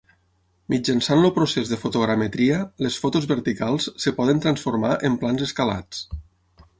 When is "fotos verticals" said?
3.03-3.89